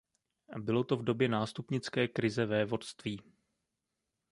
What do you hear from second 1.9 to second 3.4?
krize vévodství.